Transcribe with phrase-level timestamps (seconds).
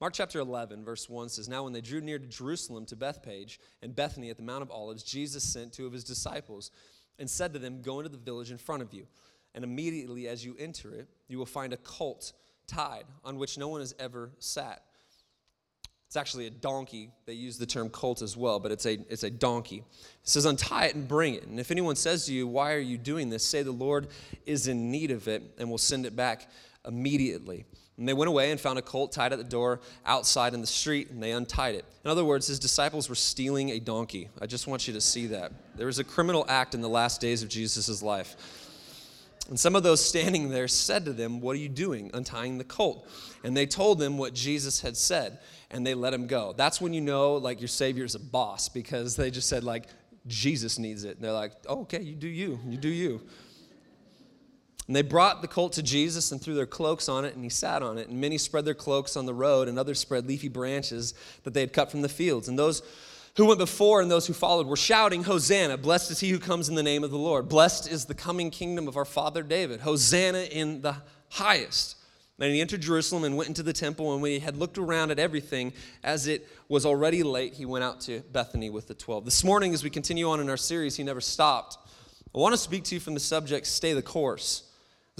[0.00, 3.60] Mark chapter 11, verse 1 says, Now when they drew near to Jerusalem to Bethphage
[3.82, 6.70] and Bethany at the Mount of Olives, Jesus sent two of his disciples
[7.18, 9.06] and said to them, Go into the village in front of you.
[9.54, 12.32] And immediately as you enter it, you will find a colt
[12.66, 14.82] tied on which no one has ever sat.
[16.06, 17.10] It's actually a donkey.
[17.26, 19.76] They use the term colt as well, but it's a, it's a donkey.
[19.76, 19.84] It
[20.22, 21.46] says, Untie it and bring it.
[21.46, 23.44] And if anyone says to you, Why are you doing this?
[23.44, 24.08] say, The Lord
[24.46, 26.48] is in need of it, and will send it back
[26.86, 27.66] immediately.
[28.00, 30.66] And they went away and found a colt tied at the door outside in the
[30.66, 31.84] street, and they untied it.
[32.02, 34.30] In other words, his disciples were stealing a donkey.
[34.40, 35.52] I just want you to see that.
[35.76, 38.36] There was a criminal act in the last days of Jesus' life.
[39.50, 42.64] And some of those standing there said to them, What are you doing, untying the
[42.64, 43.06] colt?
[43.44, 45.38] And they told them what Jesus had said,
[45.70, 46.54] and they let him go.
[46.56, 49.88] That's when you know, like, your Savior's a boss, because they just said, like,
[50.26, 51.16] Jesus needs it.
[51.16, 53.20] And they're like, oh, okay, you do you, you do you.
[54.90, 57.48] And they brought the colt to Jesus and threw their cloaks on it, and he
[57.48, 58.08] sat on it.
[58.08, 61.60] And many spread their cloaks on the road, and others spread leafy branches that they
[61.60, 62.48] had cut from the fields.
[62.48, 62.82] And those
[63.36, 65.76] who went before and those who followed were shouting, Hosanna!
[65.76, 67.48] Blessed is he who comes in the name of the Lord.
[67.48, 69.78] Blessed is the coming kingdom of our father David.
[69.78, 70.96] Hosanna in the
[71.28, 71.94] highest.
[72.38, 74.12] Then he entered Jerusalem and went into the temple.
[74.12, 77.84] And when he had looked around at everything, as it was already late, he went
[77.84, 79.24] out to Bethany with the twelve.
[79.24, 81.78] This morning, as we continue on in our series, He Never Stopped,
[82.34, 84.64] I want to speak to you from the subject Stay the Course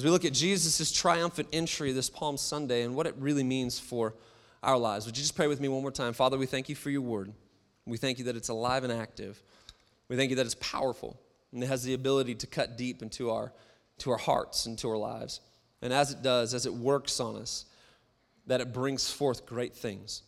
[0.01, 3.79] as we look at Jesus' triumphant entry this Palm Sunday and what it really means
[3.79, 4.15] for
[4.63, 5.05] our lives.
[5.05, 6.15] Would you just pray with me one more time?
[6.15, 7.35] Father, we thank you for your word.
[7.85, 9.43] We thank you that it's alive and active.
[10.09, 11.21] We thank you that it's powerful
[11.53, 13.53] and it has the ability to cut deep into our,
[13.99, 15.43] to our hearts and to our lives.
[15.83, 17.67] And as it does, as it works on us,
[18.47, 20.23] that it brings forth great things.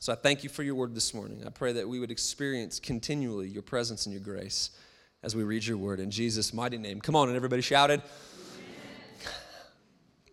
[0.00, 1.44] So I thank you for your word this morning.
[1.46, 4.72] I pray that we would experience continually your presence and your grace
[5.22, 7.00] as we read your word in Jesus' mighty name.
[7.00, 8.02] Come on, and everybody shouted.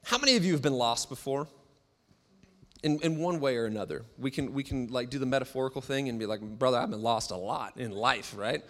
[0.06, 1.48] How many of you have been lost before?
[2.84, 4.06] In, in one way or another.
[4.20, 7.02] We can, we can like do the metaphorical thing and be like, brother, I've been
[7.02, 8.64] lost a lot in life, right?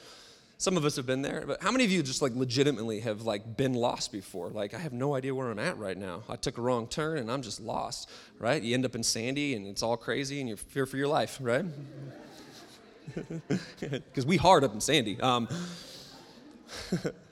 [0.57, 3.23] Some of us have been there, but how many of you just like legitimately have
[3.23, 4.49] like been lost before?
[4.49, 6.23] Like, I have no idea where I'm at right now.
[6.29, 8.09] I took a wrong turn and I'm just lost,
[8.39, 8.63] right?
[8.63, 11.37] You end up in Sandy and it's all crazy and you fear for your life,
[11.41, 11.65] right?
[13.79, 15.19] Because we hard up in Sandy.
[15.19, 15.47] Um,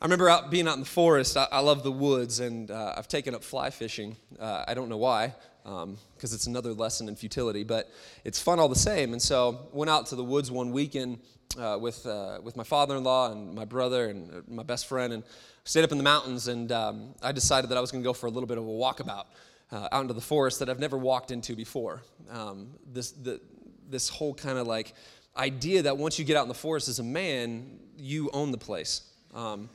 [0.00, 1.36] I remember out being out in the forest.
[1.36, 4.16] I, I love the woods, and uh, I've taken up fly fishing.
[4.38, 7.90] Uh, I don't know why, because um, it's another lesson in futility, but
[8.24, 9.12] it's fun all the same.
[9.12, 11.20] And so, went out to the woods one weekend
[11.58, 15.22] uh, with uh, with my father-in-law and my brother and uh, my best friend, and
[15.64, 16.48] stayed up in the mountains.
[16.48, 18.64] And um, I decided that I was going to go for a little bit of
[18.64, 19.26] a walkabout
[19.72, 22.02] uh, out into the forest that I've never walked into before.
[22.30, 23.40] Um, this the,
[23.88, 24.94] this whole kind of like
[25.36, 28.58] idea that once you get out in the forest as a man, you own the
[28.58, 29.02] place.
[29.34, 29.68] Um,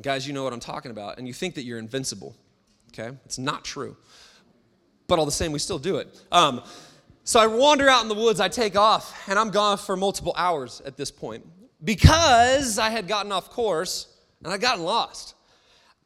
[0.00, 1.18] guys, you know what I'm talking about.
[1.18, 2.36] And you think that you're invincible.
[2.92, 3.16] Okay?
[3.24, 3.96] It's not true.
[5.06, 6.08] But all the same, we still do it.
[6.30, 6.62] Um,
[7.24, 10.34] so I wander out in the woods, I take off, and I'm gone for multiple
[10.36, 11.46] hours at this point
[11.84, 14.06] because I had gotten off course
[14.42, 15.34] and I'd gotten lost.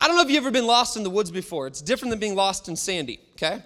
[0.01, 1.69] I don't know if you've ever been lost in the woods before.
[1.69, 3.63] It's different than being lost in Sandy, okay?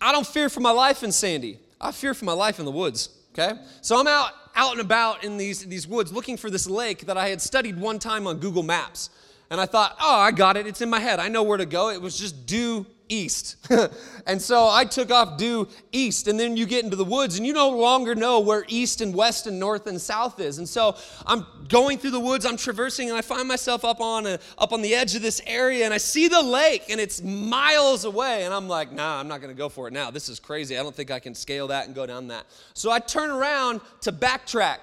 [0.00, 1.58] I don't fear for my life in Sandy.
[1.80, 3.60] I fear for my life in the woods, okay?
[3.80, 7.16] So I'm out out and about in these, these woods looking for this lake that
[7.16, 9.08] I had studied one time on Google Maps.
[9.50, 10.66] And I thought, oh, I got it.
[10.66, 11.20] It's in my head.
[11.20, 11.90] I know where to go.
[11.90, 13.56] It was just due east.
[14.26, 16.28] and so I took off due east.
[16.28, 19.14] And then you get into the woods and you no longer know where east and
[19.14, 20.58] west and north and south is.
[20.58, 20.96] And so
[21.26, 24.72] I'm going through the woods, I'm traversing, and I find myself up on, a, up
[24.72, 28.44] on the edge of this area and I see the lake and it's miles away.
[28.44, 30.10] And I'm like, nah, I'm not going to go for it now.
[30.10, 30.76] This is crazy.
[30.78, 32.46] I don't think I can scale that and go down that.
[32.74, 34.78] So I turn around to backtrack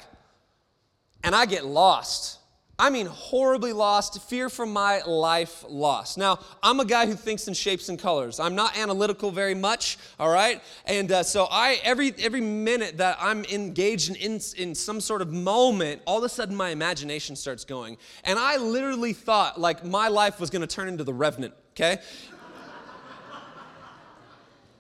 [1.24, 2.40] and I get lost.
[2.78, 6.18] I mean, horribly lost, fear for my life lost.
[6.18, 8.38] Now, I'm a guy who thinks in shapes and colors.
[8.38, 10.62] I'm not analytical very much, all right?
[10.86, 15.22] And uh, so I, every, every minute that I'm engaged in, in, in some sort
[15.22, 17.98] of moment, all of a sudden my imagination starts going.
[18.26, 22.02] And I literally thought like my life was gonna turn into the Revenant, okay?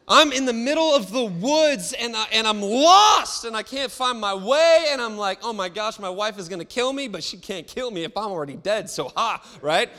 [0.07, 3.92] I'm in the middle of the woods and, I, and I'm lost and I can't
[3.92, 4.88] find my way.
[4.90, 7.38] And I'm like, oh my gosh, my wife is going to kill me, but she
[7.38, 8.90] can't kill me if I'm already dead.
[8.90, 9.90] So, ha, right?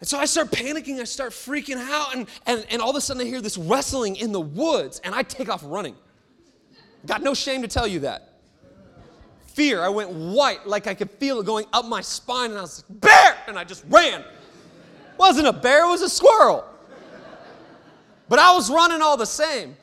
[0.00, 3.00] And so I start panicking, I start freaking out, and, and, and all of a
[3.00, 5.94] sudden I hear this wrestling in the woods, and I take off running.
[7.06, 8.34] Got no shame to tell you that.
[9.46, 12.62] Fear, I went white, like I could feel it going up my spine, and I
[12.62, 13.36] was like, bear!
[13.48, 14.22] And I just ran.
[15.16, 16.64] Wasn't a bear, it was a squirrel.
[18.28, 19.76] But I was running all the same.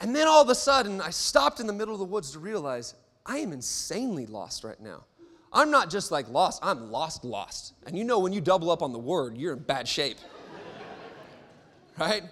[0.00, 2.38] And then all of a sudden, I stopped in the middle of the woods to
[2.38, 2.94] realize
[3.24, 5.04] I am insanely lost right now.
[5.52, 7.72] I'm not just like lost, I'm lost, lost.
[7.86, 10.18] And you know, when you double up on the word, you're in bad shape.
[11.98, 12.24] right?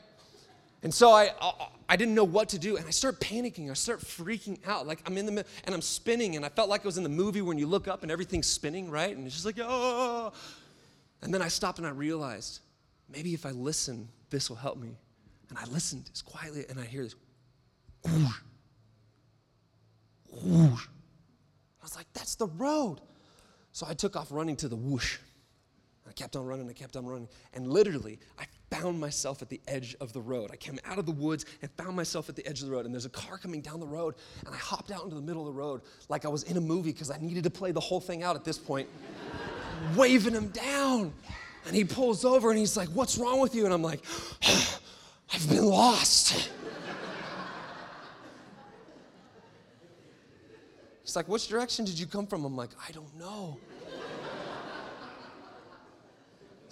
[0.83, 3.71] And so I, I, I didn't know what to do, and I start panicking.
[3.71, 6.69] I start freaking out, like I'm in the middle, and I'm spinning, and I felt
[6.69, 9.17] like I was in the movie when you look up and everything's spinning, right?
[9.17, 10.33] And it's just like, oh.
[11.23, 12.61] And then I stopped and I realized,
[13.09, 14.99] maybe if I listen, this will help me.
[15.49, 17.14] And I listened as quietly, and I hear this.
[18.05, 18.41] Whoosh,
[20.31, 20.87] whoosh.
[21.81, 23.00] I was like, that's the road.
[23.73, 25.19] So I took off running to the whoosh.
[26.08, 27.29] I kept on running, I kept on running.
[27.55, 30.50] And literally, I found myself at the edge of the road.
[30.52, 32.85] I came out of the woods and found myself at the edge of the road.
[32.85, 34.14] And there's a car coming down the road.
[34.46, 36.61] And I hopped out into the middle of the road like I was in a
[36.61, 38.88] movie because I needed to play the whole thing out at this point,
[39.96, 41.12] waving him down.
[41.67, 43.64] And he pulls over and he's like, What's wrong with you?
[43.64, 44.05] And I'm like,
[45.32, 46.50] I've been lost.
[51.03, 52.44] He's like, Which direction did you come from?
[52.44, 53.59] I'm like, I don't know.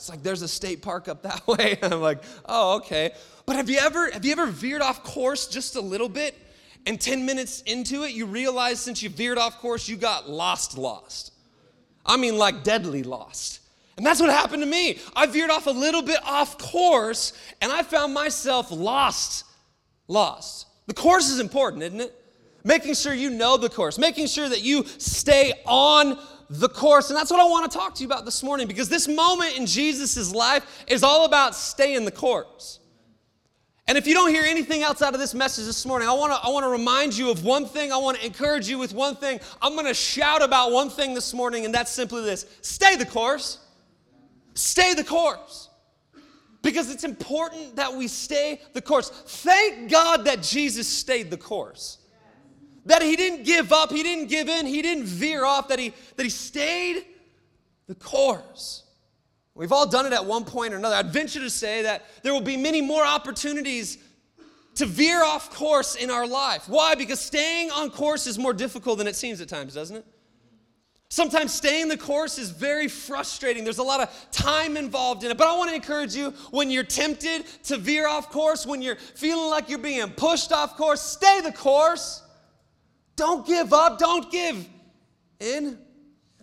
[0.03, 1.79] It's like there's a state park up that way.
[1.81, 3.13] I'm like, oh, okay.
[3.47, 6.37] But have you ever have you ever veered off course just a little bit?
[6.87, 10.77] And 10 minutes into it, you realize since you veered off course, you got lost,
[10.77, 11.33] lost.
[12.05, 13.61] I mean, like deadly lost.
[13.97, 14.99] And that's what happened to me.
[15.15, 19.45] I veered off a little bit off course, and I found myself lost,
[20.09, 20.67] lost.
[20.87, 22.19] The course is important, isn't it?
[22.65, 26.19] Making sure you know the course, making sure that you stay on
[26.49, 27.11] the course.
[27.11, 29.59] And that's what I want to talk to you about this morning because this moment
[29.59, 32.79] in Jesus' life is all about staying the course.
[33.89, 36.33] And if you don't hear anything else out of this message this morning, I want
[36.33, 37.93] to I want to remind you of one thing.
[37.93, 39.41] I want to encourage you with one thing.
[39.61, 42.47] I'm going to shout about one thing this morning and that's simply this.
[42.61, 43.59] Stay the course.
[44.63, 45.69] Stay the course.
[46.63, 49.11] Because it's important that we stay the course.
[49.11, 51.99] Thank God that Jesus stayed the course.
[52.87, 55.93] That he didn't give up, he didn't give in, he didn't veer off, that he,
[56.17, 57.07] that he stayed
[57.89, 58.85] the course.
[59.55, 60.95] We've all done it at one point or another.
[60.95, 63.99] I'd venture to say that there will be many more opportunities
[64.77, 66.69] to veer off course in our life.
[66.69, 66.95] Why?
[66.95, 70.07] Because staying on course is more difficult than it seems at times, doesn't it?
[71.13, 73.65] Sometimes staying the course is very frustrating.
[73.65, 75.37] There's a lot of time involved in it.
[75.37, 78.97] But I want to encourage you when you're tempted to veer off course, when you're
[78.97, 82.23] feeling like you're being pushed off course, stay the course.
[83.15, 84.67] Don't give up, don't give
[85.39, 85.77] in.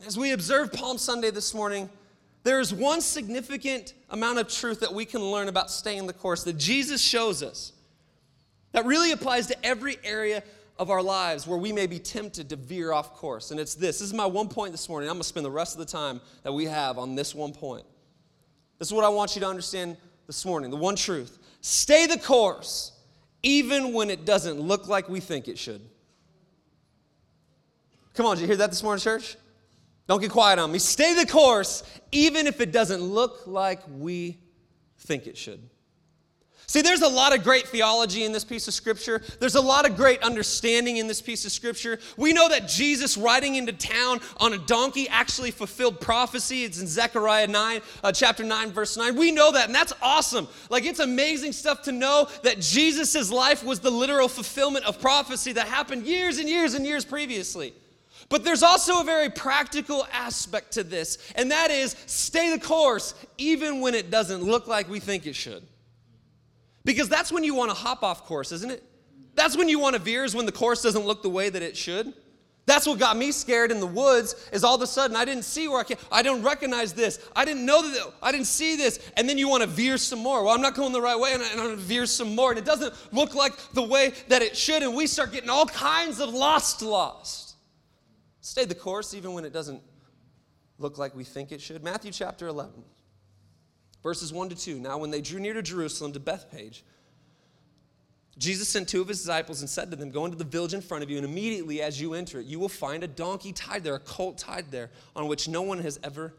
[0.06, 1.89] As we observe Palm Sunday this morning,
[2.44, 6.44] there is one significant amount of truth that we can learn about staying the course
[6.44, 7.74] that Jesus shows us
[8.74, 10.44] that really applies to every area
[10.79, 13.51] of our lives where we may be tempted to veer off course.
[13.51, 13.99] And it's this.
[13.99, 15.09] This is my one point this morning.
[15.09, 17.51] I'm going to spend the rest of the time that we have on this one
[17.51, 17.85] point.
[18.79, 21.37] This is what I want you to understand this morning the one truth.
[21.59, 22.93] Stay the course,
[23.43, 25.81] even when it doesn't look like we think it should.
[28.13, 29.35] Come on, did you hear that this morning, church?
[30.07, 30.79] Don't get quiet on me.
[30.79, 31.83] Stay the course,
[32.13, 34.37] even if it doesn't look like we
[34.99, 35.61] think it should.
[36.69, 39.24] See, there's a lot of great theology in this piece of scripture.
[39.39, 41.98] There's a lot of great understanding in this piece of scripture.
[42.16, 46.66] We know that Jesus riding into town on a donkey actually fulfilled prophecy.
[46.66, 49.16] It's in Zechariah 9, uh, chapter 9, verse 9.
[49.16, 50.48] We know that, and that's awesome.
[50.69, 55.54] Like, it's amazing stuff to know that Jesus' life was the literal fulfillment of prophecy
[55.54, 57.74] that happened years and years and years previously.
[58.30, 63.15] But there's also a very practical aspect to this, and that is stay the course
[63.39, 65.63] even when it doesn't look like we think it should.
[66.85, 68.83] Because that's when you want to hop off course, isn't it?
[69.36, 71.62] That's when you want to veer, is when the course doesn't look the way that
[71.62, 72.13] it should.
[72.69, 75.45] That's what got me scared in the woods is all of a sudden I didn't
[75.45, 77.19] see where I can I don't recognize this.
[77.36, 79.00] I didn't know that I didn't see this.
[79.17, 80.43] And then you want to veer some more.
[80.43, 82.51] Well, I'm not going the right way and, I, I'm going to veer some more.
[82.51, 84.83] And it doesn't look like the way that it should.
[84.83, 87.55] And we start getting all kinds of lost lost.
[88.41, 89.81] Stay the course even when it doesn't
[90.77, 91.83] look like we think it should.
[91.83, 92.83] Matthew chapter 11,
[94.03, 94.79] verses 1 to 2.
[94.79, 96.84] Now, when they drew near to Jerusalem, to Bethphage,
[98.38, 100.82] Jesus sent two of his disciples and said to them, Go into the village in
[100.82, 103.84] front of you, and immediately as you enter it, you will find a donkey tied
[103.84, 106.34] there, a colt tied there, on which no one has ever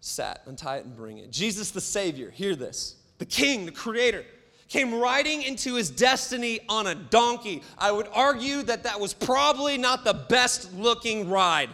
[0.00, 0.42] sat.
[0.46, 1.32] Untie it and bring it.
[1.32, 2.96] Jesus the Savior, hear this.
[3.18, 4.24] The King, the Creator,
[4.68, 7.62] came riding into his destiny on a donkey.
[7.76, 11.70] I would argue that that was probably not the best looking ride.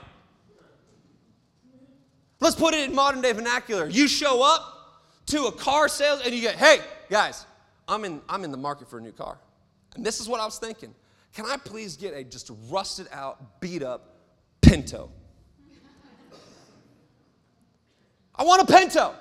[2.41, 3.87] Let's put it in modern day vernacular.
[3.87, 4.72] You show up
[5.33, 6.79] to a car sales and you get, hey,
[7.11, 7.47] guys,
[7.89, 9.39] I'm in, I'm in the market for a new car.
[9.97, 10.95] And this is what I was thinking.
[11.33, 14.17] Can I please get a just rusted out, beat up
[14.61, 15.11] Pinto?
[18.35, 19.15] I want a Pinto.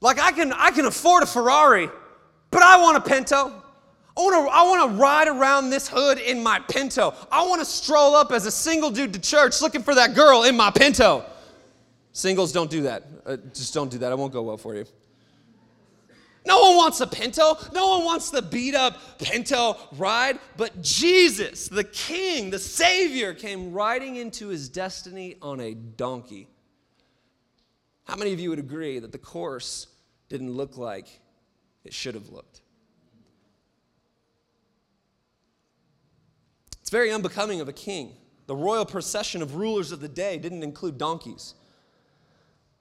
[0.00, 1.88] Like I can I can afford a Ferrari,
[2.50, 3.62] but I want a Pinto.
[4.14, 7.14] I want, to, I want to ride around this hood in my Pinto.
[7.30, 10.42] I want to stroll up as a single dude to church looking for that girl
[10.42, 11.24] in my Pinto.
[12.12, 13.04] Singles, don't do that.
[13.24, 14.12] Uh, just don't do that.
[14.12, 14.84] It won't go well for you.
[16.44, 17.56] No one wants a pinto.
[17.72, 20.38] No one wants the beat up pinto ride.
[20.56, 26.48] But Jesus, the King, the Savior, came riding into his destiny on a donkey.
[28.04, 29.86] How many of you would agree that the course
[30.28, 31.20] didn't look like
[31.84, 32.60] it should have looked?
[36.80, 38.16] It's very unbecoming of a king.
[38.48, 41.54] The royal procession of rulers of the day didn't include donkeys.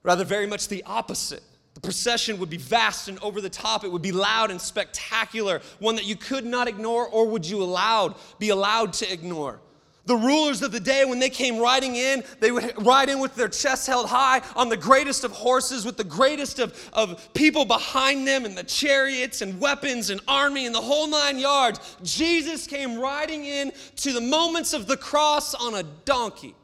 [0.04, 1.44] Rather, very much the opposite.
[1.74, 3.84] The procession would be vast and over the top.
[3.84, 7.64] It would be loud and spectacular, one that you could not ignore or would you
[7.64, 9.60] allowed be allowed to ignore.
[10.06, 13.36] The rulers of the day, when they came riding in, they would ride in with
[13.36, 17.66] their chests held high on the greatest of horses, with the greatest of, of people
[17.66, 21.98] behind them, and the chariots and weapons and army and the whole nine yards.
[22.02, 26.56] Jesus came riding in to the moments of the cross on a donkey,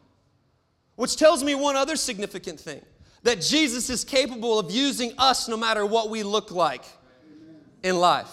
[0.96, 2.82] which tells me one other significant thing
[3.28, 6.86] that Jesus is capable of using us no matter what we look like
[7.84, 8.32] in life.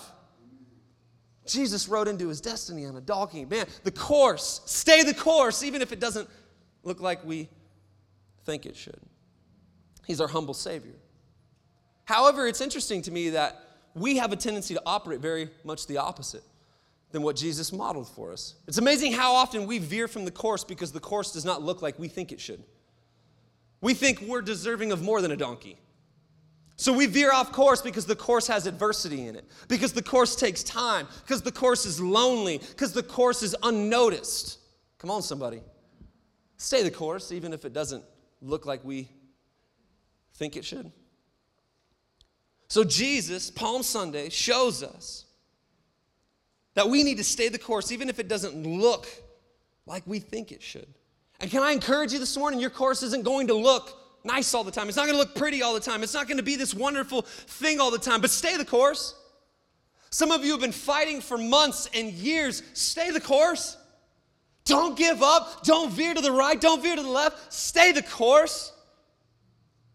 [1.44, 3.44] Jesus rode into his destiny on a donkey.
[3.44, 6.28] Man, the course, stay the course, even if it doesn't
[6.84, 7.48] look like we
[8.44, 9.00] think it should.
[10.06, 10.94] He's our humble Savior.
[12.04, 15.98] However, it's interesting to me that we have a tendency to operate very much the
[15.98, 16.44] opposite
[17.10, 18.54] than what Jesus modeled for us.
[18.68, 21.82] It's amazing how often we veer from the course because the course does not look
[21.82, 22.62] like we think it should.
[23.84, 25.76] We think we're deserving of more than a donkey.
[26.76, 30.36] So we veer off course because the course has adversity in it, because the course
[30.36, 34.58] takes time, because the course is lonely, because the course is unnoticed.
[34.96, 35.60] Come on, somebody.
[36.56, 38.02] Stay the course, even if it doesn't
[38.40, 39.06] look like we
[40.32, 40.90] think it should.
[42.68, 45.26] So Jesus, Palm Sunday, shows us
[46.72, 49.06] that we need to stay the course, even if it doesn't look
[49.84, 50.88] like we think it should.
[51.40, 52.60] And can I encourage you this morning?
[52.60, 54.88] Your course isn't going to look nice all the time.
[54.88, 56.02] It's not going to look pretty all the time.
[56.02, 59.14] It's not going to be this wonderful thing all the time, but stay the course.
[60.10, 62.62] Some of you have been fighting for months and years.
[62.72, 63.76] Stay the course.
[64.64, 65.64] Don't give up.
[65.64, 66.58] Don't veer to the right.
[66.58, 67.52] Don't veer to the left.
[67.52, 68.72] Stay the course.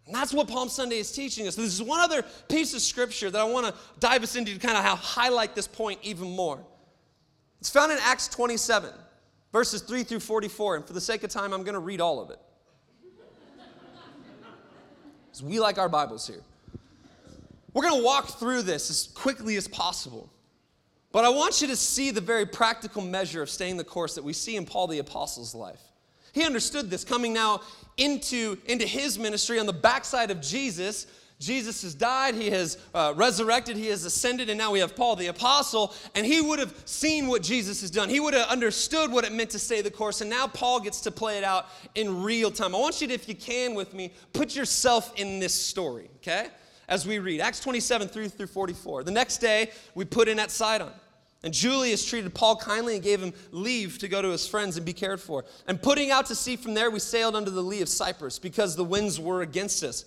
[0.05, 1.55] And that's what Palm Sunday is teaching us.
[1.55, 4.59] This is one other piece of scripture that I want to dive us into to
[4.59, 6.59] kind of highlight this point even more.
[7.59, 8.91] It's found in Acts 27
[9.51, 10.77] verses 3 through 44.
[10.77, 12.39] And for the sake of time, I'm going to read all of it.
[15.27, 16.41] Because we like our Bibles here.
[17.73, 20.31] We're going to walk through this as quickly as possible.
[21.11, 24.23] But I want you to see the very practical measure of staying the course that
[24.23, 25.81] we see in Paul the Apostle's life.
[26.33, 27.61] He understood this coming now
[27.97, 31.07] into, into his ministry on the backside of Jesus
[31.39, 35.15] Jesus has died, he has uh, resurrected, he has ascended, and now we have Paul
[35.15, 38.09] the apostle, and he would have seen what Jesus has done.
[38.09, 40.99] He would have understood what it meant to stay the course, and now Paul gets
[41.01, 42.75] to play it out in real time.
[42.75, 46.47] I want you to, if you can with me, put yourself in this story, okay?
[46.89, 49.03] As we read Acts 27 3 through 44.
[49.03, 50.89] The next day, we put in at Sidon.
[51.41, 54.85] And Julius treated Paul kindly and gave him leave to go to his friends and
[54.85, 55.45] be cared for.
[55.67, 58.75] And putting out to sea from there, we sailed under the lee of Cyprus because
[58.75, 60.03] the winds were against us.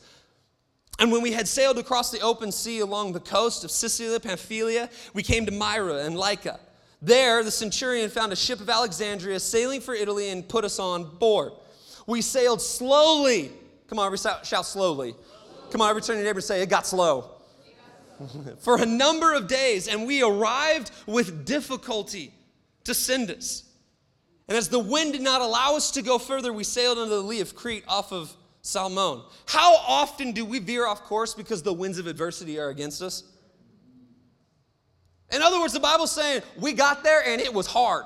[1.02, 4.88] And when we had sailed across the open sea along the coast of Cilicia, Pamphylia,
[5.14, 6.61] we came to Myra and Lycia.
[7.02, 11.16] There, the centurion found a ship of Alexandria sailing for Italy and put us on
[11.18, 11.54] board.
[12.06, 13.50] We sailed slowly.
[13.88, 15.16] Come on, every shout slowly.
[15.73, 17.32] Come on, every turn your neighbor say, it got slow.
[18.61, 22.32] for a number of days, and we arrived with difficulty
[22.85, 23.64] to Cnidus.
[24.47, 27.23] And as the wind did not allow us to go further, we sailed under the
[27.23, 29.25] lee of Crete off of Salmone.
[29.47, 33.25] How often do we veer off course because the winds of adversity are against us?
[35.33, 38.04] In other words, the Bible's saying we got there and it was hard.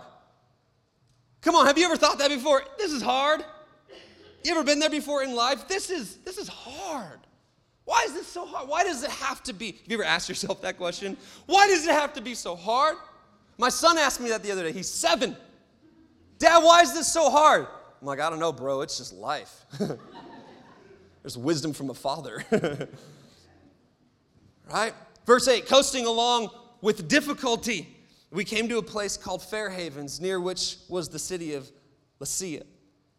[1.42, 2.62] Come on, have you ever thought that before?
[2.78, 3.44] This is hard.
[4.42, 5.68] You ever been there before in life?
[5.68, 7.18] This is this is hard.
[7.84, 8.68] Why is this so hard?
[8.68, 9.72] Why does it have to be?
[9.72, 11.16] Have you ever asked yourself that question?
[11.46, 12.96] Why does it have to be so hard?
[13.58, 14.72] My son asked me that the other day.
[14.72, 15.36] He's seven.
[16.38, 17.66] Dad, why is this so hard?
[18.00, 18.82] I'm like, I don't know, bro.
[18.82, 19.64] It's just life.
[21.26, 22.44] There's wisdom from a father.
[24.72, 24.94] right?
[25.26, 26.50] Verse 8 coasting along
[26.82, 27.88] with difficulty,
[28.30, 31.68] we came to a place called Fair Havens, near which was the city of
[32.20, 32.62] Lasea.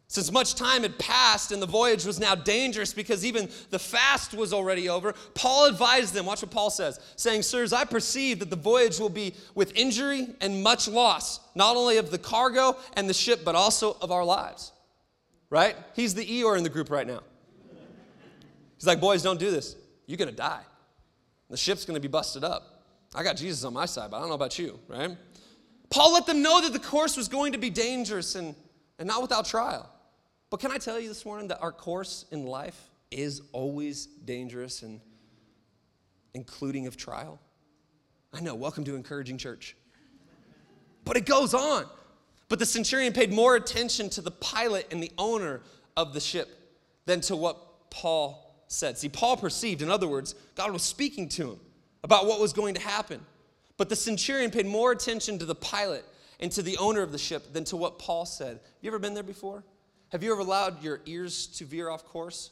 [0.08, 4.34] Since much time had passed and the voyage was now dangerous because even the fast
[4.34, 8.50] was already over, Paul advised them, watch what Paul says, saying, Sirs, I perceive that
[8.50, 13.10] the voyage will be with injury and much loss, not only of the cargo and
[13.10, 14.72] the ship, but also of our lives.
[15.50, 15.76] Right?
[15.94, 17.20] He's the Eeyore in the group right now.
[18.78, 19.76] He's like, boys, don't do this.
[20.06, 20.62] You're going to die.
[21.50, 22.84] The ship's going to be busted up.
[23.16, 25.18] I got Jesus on my side, but I don't know about you, right?
[25.90, 28.56] Paul let them know that the course was going to be dangerous and,
[29.00, 29.90] and not without trial.
[30.50, 34.82] But can I tell you this morning that our course in life is always dangerous
[34.84, 35.00] and
[36.34, 37.40] including of trial.
[38.34, 39.76] I know, welcome to Encouraging Church.
[41.06, 41.86] But it goes on.
[42.50, 45.62] But the centurion paid more attention to the pilot and the owner
[45.96, 46.50] of the ship
[47.06, 48.98] than to what Paul said.
[48.98, 51.60] See, Paul perceived, in other words, God was speaking to him
[52.04, 53.22] about what was going to happen.
[53.78, 56.04] But the centurion paid more attention to the pilot
[56.40, 58.60] and to the owner of the ship than to what Paul said.
[58.60, 59.64] Have You ever been there before?
[60.10, 62.52] Have you ever allowed your ears to veer off course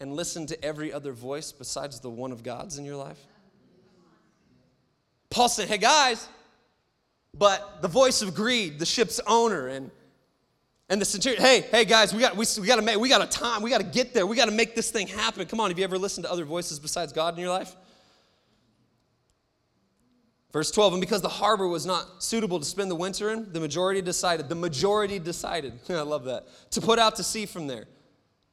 [0.00, 3.18] and listen to every other voice besides the one of God's in your life?
[5.30, 6.26] Paul said, Hey guys,
[7.32, 9.90] but the voice of greed, the ship's owner, and
[10.90, 13.22] and the centurion, hey, hey guys, we got we, we got to make we got
[13.22, 15.46] a time, we got to get there, we got to make this thing happen.
[15.46, 17.74] Come on, have you ever listened to other voices besides God in your life?
[20.52, 23.60] Verse 12, and because the harbor was not suitable to spend the winter in, the
[23.60, 27.86] majority decided, the majority decided, I love that, to put out to sea from there.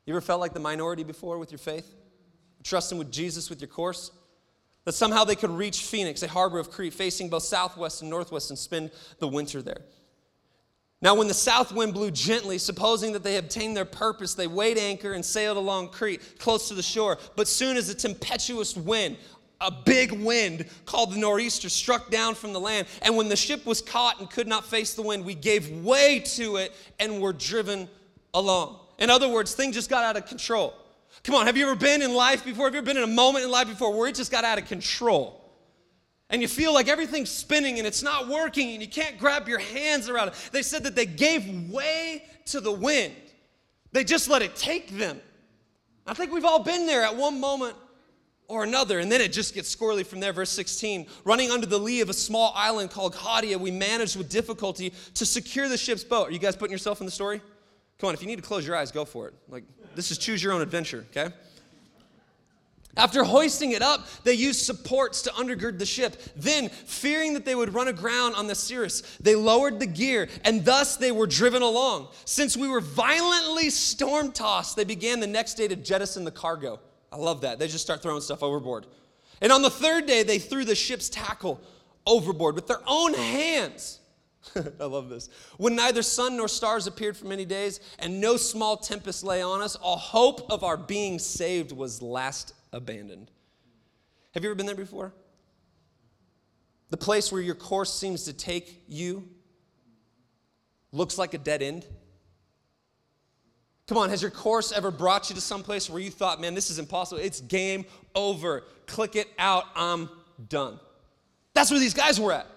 [0.05, 1.91] You ever felt like the minority before with your faith?
[2.63, 4.11] Trusting with Jesus with your course?
[4.85, 8.51] That somehow they could reach Phoenix, a harbor of Crete, facing both southwest and northwest,
[8.51, 9.81] and spend the winter there.
[11.01, 14.79] Now, when the south wind blew gently, supposing that they obtained their purpose, they weighed
[14.79, 17.19] anchor and sailed along Crete, close to the shore.
[17.35, 19.17] But soon as a tempestuous wind,
[19.61, 22.87] a big wind called the nor'easter struck down from the land.
[23.03, 26.19] And when the ship was caught and could not face the wind, we gave way
[26.35, 27.87] to it and were driven
[28.33, 28.79] along.
[28.97, 30.73] In other words, things just got out of control.
[31.23, 32.65] Come on, have you ever been in life before?
[32.65, 34.57] Have you ever been in a moment in life before where it just got out
[34.57, 35.46] of control?
[36.29, 39.59] And you feel like everything's spinning and it's not working and you can't grab your
[39.59, 40.49] hands around it.
[40.51, 43.13] They said that they gave way to the wind,
[43.91, 45.19] they just let it take them.
[46.05, 47.75] I think we've all been there at one moment
[48.47, 48.99] or another.
[48.99, 50.33] And then it just gets squirrely from there.
[50.33, 54.29] Verse 16 running under the lee of a small island called Claudia, we managed with
[54.29, 56.29] difficulty to secure the ship's boat.
[56.29, 57.41] Are you guys putting yourself in the story?
[57.99, 59.33] Come on, if you need to close your eyes, go for it.
[59.49, 59.63] Like,
[59.95, 61.33] this is choose your own adventure, okay?
[62.97, 66.17] After hoisting it up, they used supports to undergird the ship.
[66.35, 70.65] Then, fearing that they would run aground on the Syrtis, they lowered the gear, and
[70.65, 72.09] thus they were driven along.
[72.25, 76.79] Since we were violently storm tossed, they began the next day to jettison the cargo.
[77.11, 77.59] I love that.
[77.59, 78.87] They just start throwing stuff overboard.
[79.41, 81.61] And on the third day, they threw the ship's tackle
[82.07, 83.99] overboard with their own hands.
[84.79, 85.29] I love this.
[85.57, 89.61] When neither sun nor stars appeared for many days, and no small tempest lay on
[89.61, 93.31] us, all hope of our being saved was last abandoned.
[94.33, 95.13] Have you ever been there before?
[96.89, 99.27] The place where your course seems to take you
[100.91, 101.85] looks like a dead end.
[103.87, 106.53] Come on, has your course ever brought you to some place where you thought, man,
[106.53, 107.21] this is impossible?
[107.21, 108.63] It's game over.
[108.85, 109.65] Click it out.
[109.75, 110.09] I'm
[110.49, 110.79] done.
[111.53, 112.47] That's where these guys were at.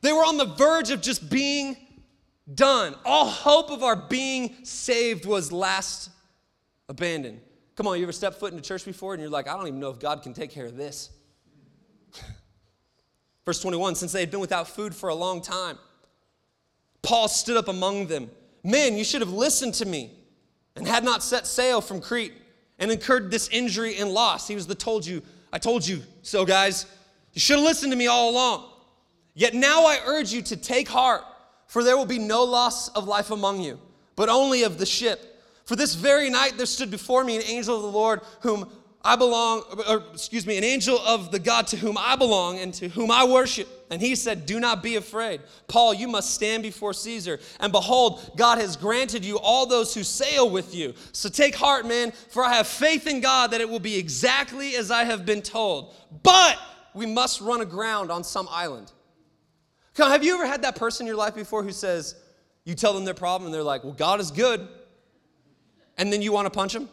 [0.00, 1.76] They were on the verge of just being
[2.52, 2.94] done.
[3.04, 6.10] All hope of our being saved was last
[6.88, 7.40] abandoned.
[7.76, 9.80] Come on, you ever stepped foot into church before and you're like, I don't even
[9.80, 11.10] know if God can take care of this.
[13.44, 15.78] Verse 21 Since they had been without food for a long time,
[17.02, 18.30] Paul stood up among them.
[18.62, 20.10] Men, you should have listened to me
[20.76, 22.32] and had not set sail from Crete
[22.78, 24.48] and incurred this injury and loss.
[24.48, 26.86] He was the told you, I told you so, guys.
[27.32, 28.70] You should have listened to me all along.
[29.34, 31.22] Yet now I urge you to take heart,
[31.66, 33.80] for there will be no loss of life among you,
[34.14, 35.33] but only of the ship.
[35.64, 38.70] For this very night there stood before me an angel of the Lord, whom
[39.06, 42.72] I belong, or excuse me, an angel of the God to whom I belong and
[42.74, 43.68] to whom I worship.
[43.90, 45.42] And he said, Do not be afraid.
[45.68, 47.38] Paul, you must stand before Caesar.
[47.60, 50.94] And behold, God has granted you all those who sail with you.
[51.12, 54.74] So take heart, man, for I have faith in God that it will be exactly
[54.74, 55.94] as I have been told.
[56.22, 56.58] But
[56.94, 58.90] we must run aground on some island.
[59.94, 62.16] Come, have you ever had that person in your life before who says,
[62.64, 64.66] you tell them their problem and they're like, well, God is good.
[65.96, 66.88] And then you want to punch him?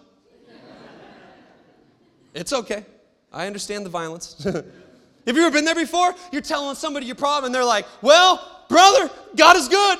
[2.34, 2.86] It's okay.
[3.32, 4.42] I understand the violence.
[4.44, 6.16] Have you ever been there before?
[6.32, 9.98] You're telling somebody your problem, and they're like, Well, brother, God is good.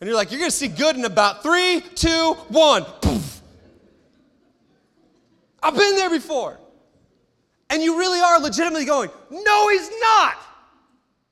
[0.00, 2.84] And you're like, You're going to see good in about three, two, one.
[3.00, 3.40] Poof.
[5.62, 6.58] I've been there before.
[7.70, 10.36] And you really are legitimately going, No, he's not.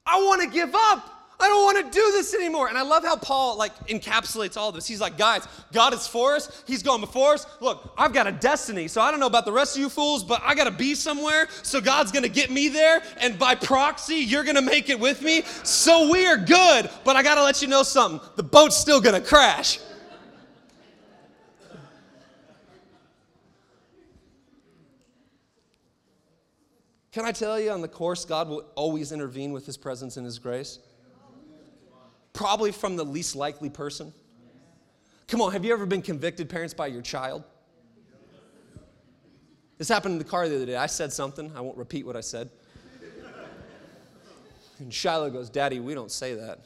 [0.07, 1.12] I want to give up.
[1.43, 2.69] I don't want to do this anymore.
[2.69, 4.87] And I love how Paul like encapsulates all this.
[4.87, 6.63] He's like, guys, God is for us.
[6.69, 7.47] He's going before us.
[7.61, 8.87] Look, I've got a destiny.
[8.87, 10.95] So I don't know about the rest of you fools, but I got to be
[10.95, 11.49] somewhere.
[11.65, 13.03] So God's going to get me there.
[13.17, 15.43] And by proxy, you're going to make it with me.
[15.65, 16.89] So we are good.
[17.03, 18.21] But I got to let you know something.
[18.37, 19.81] The boat's still going to crash.
[27.11, 30.25] Can I tell you on the course, God will always intervene with His presence and
[30.25, 30.79] His grace?
[32.33, 34.13] Probably from the least likely person.
[35.29, 37.45] Come on, have you ever been convicted, parents, by your child?
[39.79, 40.77] This happened in the car the other day.
[40.77, 41.51] I said something.
[41.57, 42.51] I won't repeat what I said.
[44.79, 46.61] And Shiloh goes, Daddy, we don't say that.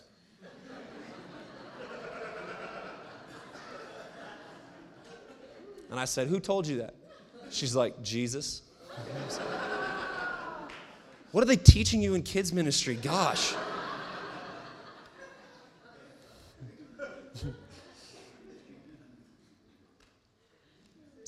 [5.91, 6.95] And I said, Who told you that?
[7.51, 8.63] She's like, Jesus.
[11.33, 12.97] What are they teaching you in kids' ministry?
[12.97, 13.55] Gosh.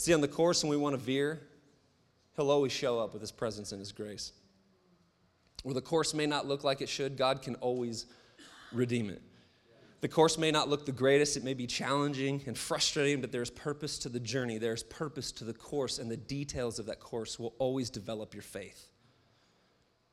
[0.08, 1.38] See, on the course, when we want to veer,
[2.34, 4.32] He'll always show up with His presence and His grace.
[5.64, 8.06] Where the course may not look like it should, God can always
[8.72, 9.20] redeem it.
[10.00, 13.50] The course may not look the greatest, it may be challenging and frustrating, but there's
[13.50, 17.38] purpose to the journey, there's purpose to the course, and the details of that course
[17.38, 18.88] will always develop your faith.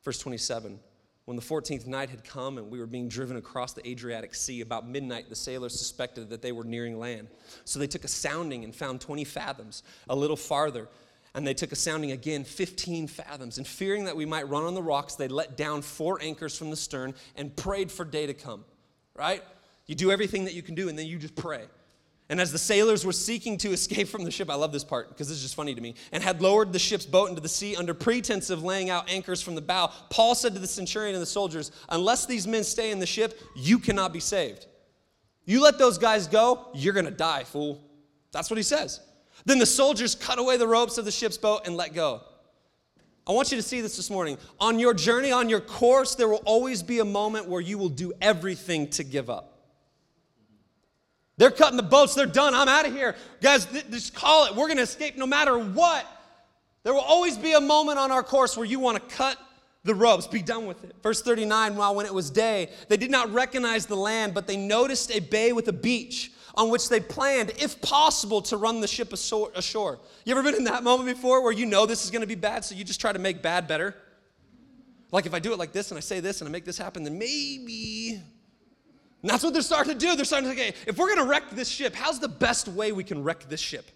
[0.03, 0.77] Verse 27
[1.25, 4.61] When the 14th night had come and we were being driven across the Adriatic Sea,
[4.61, 7.29] about midnight the sailors suspected that they were nearing land.
[7.65, 10.87] So they took a sounding and found 20 fathoms, a little farther.
[11.33, 13.57] And they took a sounding again, 15 fathoms.
[13.57, 16.69] And fearing that we might run on the rocks, they let down four anchors from
[16.69, 18.63] the stern and prayed for day to come.
[19.15, 19.43] Right?
[19.87, 21.65] You do everything that you can do, and then you just pray.
[22.27, 25.09] And as the sailors were seeking to escape from the ship, I love this part
[25.09, 27.49] because this is just funny to me, and had lowered the ship's boat into the
[27.49, 31.13] sea under pretense of laying out anchors from the bow, Paul said to the centurion
[31.13, 34.65] and the soldiers, Unless these men stay in the ship, you cannot be saved.
[35.45, 37.83] You let those guys go, you're going to die, fool.
[38.31, 39.01] That's what he says.
[39.45, 42.21] Then the soldiers cut away the ropes of the ship's boat and let go.
[43.27, 44.37] I want you to see this this morning.
[44.59, 47.89] On your journey, on your course, there will always be a moment where you will
[47.89, 49.54] do everything to give up.
[51.37, 52.15] They're cutting the boats.
[52.15, 52.53] They're done.
[52.53, 53.15] I'm out of here.
[53.41, 54.55] Guys, th- just call it.
[54.55, 56.05] We're going to escape no matter what.
[56.83, 59.37] There will always be a moment on our course where you want to cut
[59.83, 60.95] the ropes, be done with it.
[61.03, 64.57] Verse 39 While when it was day, they did not recognize the land, but they
[64.57, 68.87] noticed a bay with a beach on which they planned, if possible, to run the
[68.87, 69.99] ship ashore.
[70.25, 72.35] You ever been in that moment before where you know this is going to be
[72.35, 73.95] bad, so you just try to make bad better?
[75.11, 76.77] Like if I do it like this and I say this and I make this
[76.77, 78.21] happen, then maybe
[79.25, 80.15] and that's what they're starting to do.
[80.15, 82.67] They're starting to say, okay, if we're going to wreck this ship, how's the best
[82.67, 83.89] way we can wreck this ship?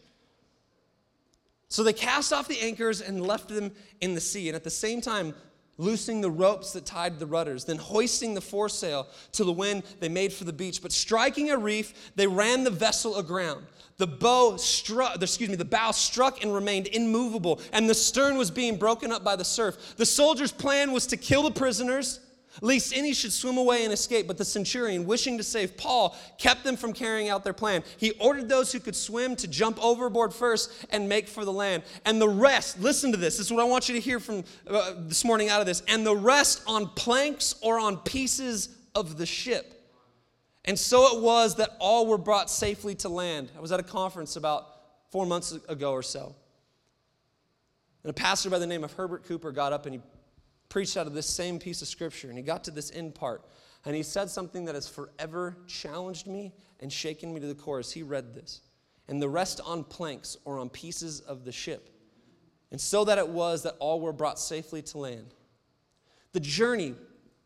[1.67, 4.49] So they cast off the anchors and left them in the sea.
[4.49, 5.35] And at the same time,
[5.77, 10.09] loosing the ropes that tied the rudders, then hoisting the foresail to the wind, they
[10.09, 10.81] made for the beach.
[10.81, 13.67] But striking a reef, they ran the vessel aground.
[13.97, 18.49] The bow struck, excuse me, the bow struck and remained immovable, and the stern was
[18.49, 19.93] being broken up by the surf.
[19.95, 22.19] The soldiers' plan was to kill the prisoners
[22.61, 24.27] lest any should swim away and escape.
[24.27, 27.83] But the centurion, wishing to save Paul, kept them from carrying out their plan.
[27.97, 31.83] He ordered those who could swim to jump overboard first and make for the land.
[32.05, 34.43] And the rest, listen to this, this is what I want you to hear from
[34.67, 39.17] uh, this morning out of this, and the rest on planks or on pieces of
[39.17, 39.75] the ship.
[40.65, 43.51] And so it was that all were brought safely to land.
[43.57, 44.67] I was at a conference about
[45.09, 46.35] four months ago or so.
[48.03, 50.01] And a pastor by the name of Herbert Cooper got up and he
[50.69, 53.43] preached out of this same piece of scripture, and he got to this end part,
[53.85, 57.79] and he said something that has forever challenged me and shaken me to the core
[57.79, 58.61] as he read this.
[59.07, 61.89] And the rest on planks or on pieces of the ship.
[62.71, 65.33] And so that it was that all were brought safely to land.
[66.33, 66.93] The journey,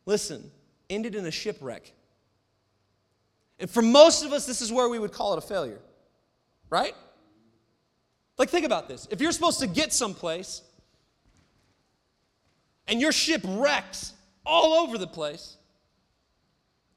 [0.05, 0.51] listen,
[0.89, 1.93] ended in a shipwreck.
[3.59, 5.79] And for most of us, this is where we would call it a failure,
[6.69, 6.93] right?
[8.37, 9.07] Like, think about this.
[9.09, 10.63] If you're supposed to get someplace,
[12.87, 14.13] and your ship wrecks
[14.45, 15.57] all over the place,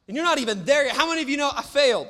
[0.09, 2.09] and you're not even there yet, how many of you know I failed?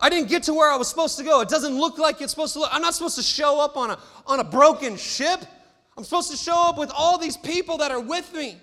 [0.00, 1.40] I didn't get to where I was supposed to go.
[1.40, 2.70] It doesn't look like it's supposed to look.
[2.72, 5.40] I'm not supposed to show up on a, on a broken ship.
[5.96, 8.58] I'm supposed to show up with all these people that are with me.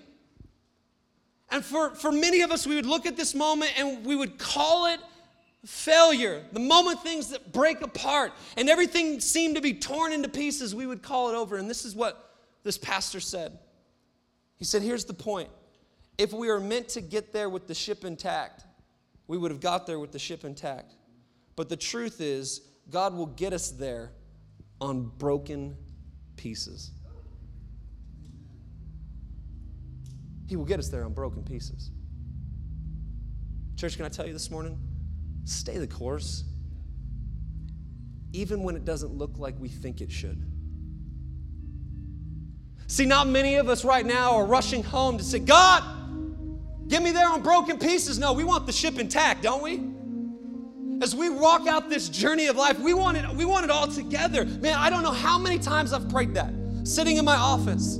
[1.50, 4.38] And for, for many of us, we would look at this moment and we would
[4.38, 5.00] call it
[5.66, 6.42] failure.
[6.52, 10.86] The moment things that break apart and everything seemed to be torn into pieces, we
[10.86, 11.56] would call it over.
[11.56, 13.58] And this is what this pastor said.
[14.56, 15.50] He said, Here's the point.
[16.18, 18.64] If we are meant to get there with the ship intact,
[19.28, 20.94] we would have got there with the ship intact.
[21.56, 24.12] But the truth is, God will get us there
[24.80, 25.76] on broken
[26.36, 26.92] pieces.
[30.48, 31.90] He will get us there on broken pieces.
[33.76, 34.78] Church, can I tell you this morning?
[35.44, 36.44] Stay the course,
[38.32, 40.44] even when it doesn't look like we think it should.
[42.86, 45.82] See, not many of us right now are rushing home to say, God,
[46.88, 48.18] get me there on broken pieces.
[48.18, 49.82] No, we want the ship intact, don't we?
[51.02, 53.88] As we walk out this journey of life, we want it, we want it all
[53.88, 54.44] together.
[54.44, 56.52] Man, I don't know how many times I've prayed that
[56.84, 57.96] sitting in my office.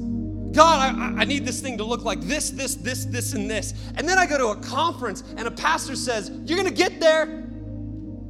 [0.52, 3.74] God, I, I, need this thing to look like this, this, this, this, and this.
[3.96, 6.98] And then I go to a conference and a pastor says, You're going to get
[6.98, 7.46] there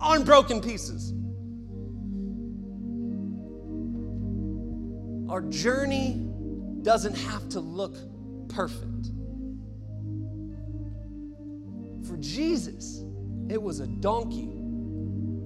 [0.00, 1.12] on broken pieces.
[5.28, 6.25] our journey
[6.86, 7.96] doesn't have to look
[8.48, 9.10] perfect.
[12.06, 13.02] For Jesus,
[13.48, 14.52] it was a donkey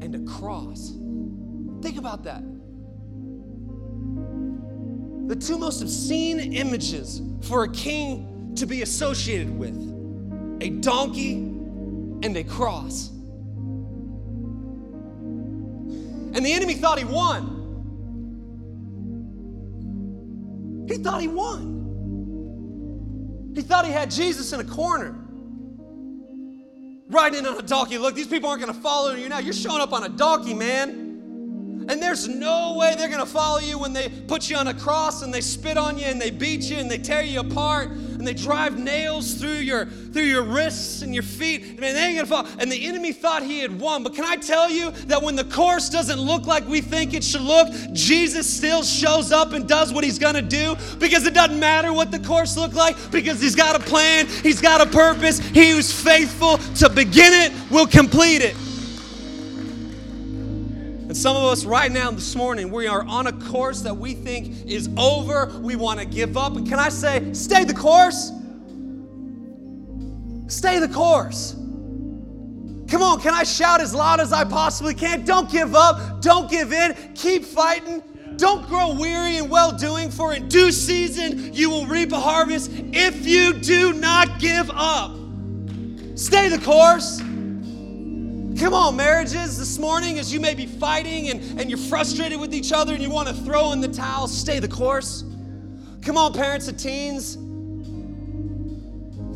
[0.03, 0.91] and a cross.
[1.81, 2.43] Think about that.
[5.29, 9.79] The two most obscene images for a king to be associated with
[10.61, 13.09] a donkey and a cross.
[16.35, 17.60] And the enemy thought he won.
[20.91, 21.79] He thought he won.
[23.55, 25.17] He thought he had Jesus in a corner.
[27.09, 27.97] Riding on a donkey.
[27.99, 29.39] Look, these people aren't going to follow you now.
[29.39, 31.87] You're showing up on a donkey, man.
[31.89, 34.75] And there's no way they're going to follow you when they put you on a
[34.75, 37.91] cross and they spit on you and they beat you and they tear you apart
[38.21, 41.63] and they drive nails through your through your wrists and your feet.
[41.63, 42.47] I mean, they ain't gonna fall.
[42.59, 44.03] And the enemy thought he had won.
[44.03, 47.25] But can I tell you that when the course doesn't look like we think it
[47.25, 51.59] should look, Jesus still shows up and does what he's gonna do because it doesn't
[51.59, 55.39] matter what the course looked like because he's got a plan, he's got a purpose.
[55.39, 58.55] He who's faithful to begin it will complete it.
[61.11, 64.15] And some of us right now this morning, we are on a course that we
[64.15, 65.47] think is over.
[65.59, 66.55] We want to give up.
[66.55, 68.31] And can I say, stay the course?
[70.47, 71.55] Stay the course.
[72.89, 75.25] Come on, can I shout as loud as I possibly can?
[75.25, 76.23] Don't give up.
[76.23, 76.95] Don't give in.
[77.17, 78.05] Keep fighting.
[78.37, 82.71] Don't grow weary in well doing, for in due season you will reap a harvest
[82.73, 85.17] if you do not give up.
[86.15, 87.21] Stay the course.
[88.61, 92.53] Come on, marriages, this morning, as you may be fighting and, and you're frustrated with
[92.53, 95.25] each other and you want to throw in the towel, stay the course.
[96.03, 97.39] Come on, parents of teens.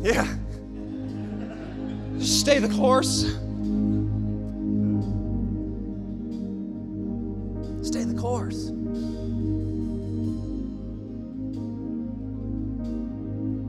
[0.03, 0.27] Yeah.
[2.19, 3.21] Stay the course.
[7.81, 8.65] Stay the course.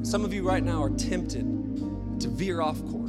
[0.07, 3.06] Some of you right now are tempted to veer off course.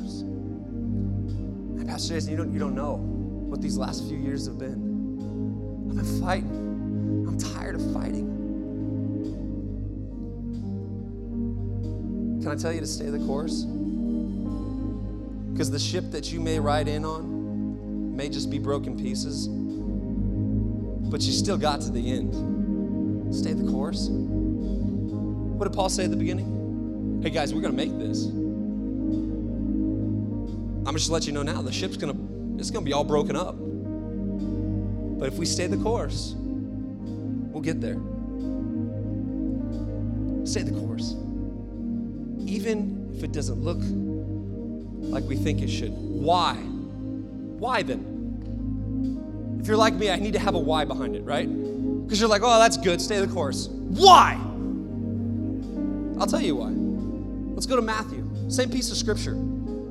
[1.97, 5.87] Pastor Jason, you don't, you don't know what these last few years have been.
[5.89, 7.25] I've been fighting.
[7.27, 8.27] I'm tired of fighting.
[12.43, 13.63] Can I tell you to stay the course?
[15.51, 19.47] Because the ship that you may ride in on may just be broken pieces,
[21.09, 23.33] but you still got to the end.
[23.33, 24.07] Stay the course.
[24.09, 27.21] What did Paul say at the beginning?
[27.23, 28.46] Hey guys, we're going to make this.
[30.87, 32.15] I'm just let you know now, the ship's gonna
[32.57, 33.55] it's gonna be all broken up.
[35.19, 37.99] But if we stay the course, we'll get there.
[40.45, 41.15] Stay the course.
[42.45, 43.79] Even if it doesn't look
[45.11, 45.91] like we think it should.
[45.91, 46.53] Why?
[46.53, 49.57] Why then?
[49.59, 51.49] If you're like me, I need to have a why behind it, right?
[52.05, 53.67] Because you're like, oh, that's good, stay the course.
[53.67, 54.39] Why?
[56.17, 56.69] I'll tell you why.
[57.53, 58.25] Let's go to Matthew.
[58.47, 59.35] Same piece of scripture.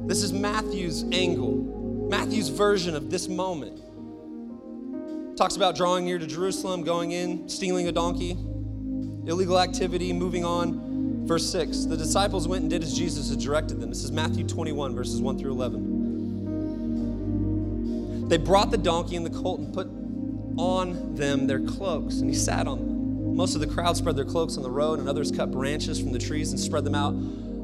[0.07, 3.81] This is Matthew's angle, Matthew's version of this moment.
[5.37, 8.37] Talks about drawing near to Jerusalem, going in, stealing a donkey,
[9.27, 11.27] illegal activity, moving on.
[11.27, 13.89] Verse 6 The disciples went and did as Jesus had directed them.
[13.89, 18.29] This is Matthew 21, verses 1 through 11.
[18.29, 19.89] They brought the donkey and the colt and put
[20.57, 23.35] on them their cloaks, and he sat on them.
[23.35, 26.13] Most of the crowd spread their cloaks on the road, and others cut branches from
[26.13, 27.15] the trees and spread them out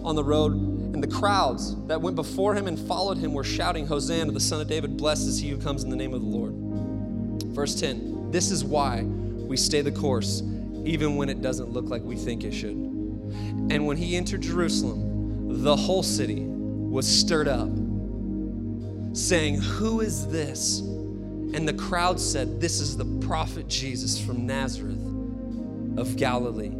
[0.04, 0.71] on the road.
[0.92, 4.60] And the crowds that went before him and followed him were shouting, Hosanna, the Son
[4.60, 6.52] of David, blessed is he who comes in the name of the Lord.
[7.54, 10.42] Verse 10 This is why we stay the course,
[10.84, 12.76] even when it doesn't look like we think it should.
[12.76, 17.68] And when he entered Jerusalem, the whole city was stirred up,
[19.16, 20.80] saying, Who is this?
[20.80, 25.00] And the crowd said, This is the prophet Jesus from Nazareth
[25.96, 26.72] of Galilee.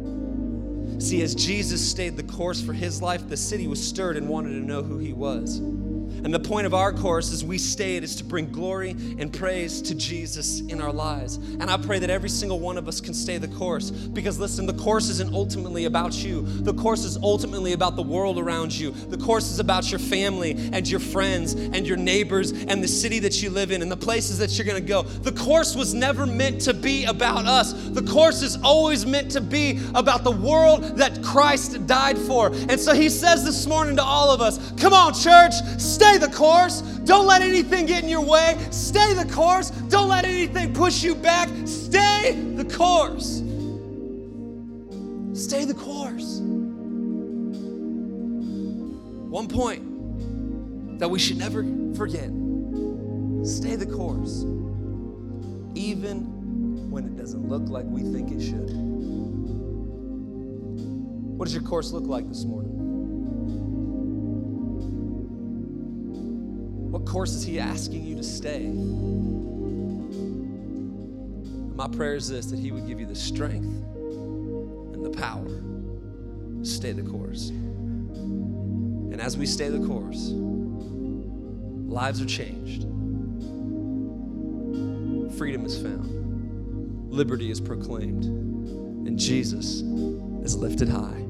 [0.99, 4.51] See, as Jesus stayed the course for his life, the city was stirred and wanted
[4.51, 5.59] to know who he was.
[6.23, 9.31] And the point of our course as we stay it is to bring glory and
[9.31, 11.35] praise to Jesus in our lives.
[11.35, 13.91] And I pray that every single one of us can stay the course.
[13.91, 18.39] Because listen, the course isn't ultimately about you, the course is ultimately about the world
[18.39, 18.91] around you.
[18.91, 23.19] The course is about your family and your friends and your neighbors and the city
[23.19, 25.03] that you live in and the places that you're gonna go.
[25.03, 29.41] The course was never meant to be about us, the course is always meant to
[29.41, 32.47] be about the world that Christ died for.
[32.69, 36.27] And so he says this morning to all of us come on, church, stay Stay
[36.27, 36.81] the course.
[37.05, 38.55] Don't let anything get in your way.
[38.69, 39.71] Stay the course.
[39.89, 41.49] Don't let anything push you back.
[41.65, 43.41] Stay the course.
[45.33, 46.39] Stay the course.
[49.27, 51.63] One point that we should never
[51.95, 52.29] forget
[53.43, 54.43] stay the course,
[55.73, 58.69] even when it doesn't look like we think it should.
[61.39, 62.72] What does your course look like this morning?
[67.05, 68.67] Course is He asking you to stay?
[71.75, 76.65] My prayer is this that He would give you the strength and the power to
[76.65, 77.49] stay the course.
[77.49, 82.83] And as we stay the course, lives are changed,
[85.37, 89.81] freedom is found, liberty is proclaimed, and Jesus
[90.43, 91.23] is lifted high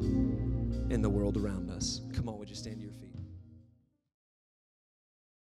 [0.90, 2.02] in the world around us.